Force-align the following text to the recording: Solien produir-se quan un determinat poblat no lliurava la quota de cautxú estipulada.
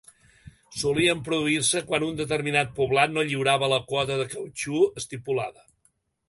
Solien 0.83 1.19
produir-se 1.27 1.81
quan 1.91 2.05
un 2.07 2.17
determinat 2.21 2.73
poblat 2.79 3.13
no 3.19 3.27
lliurava 3.29 3.71
la 3.75 3.79
quota 3.93 4.19
de 4.23 4.27
cautxú 4.33 4.83
estipulada. 5.03 5.67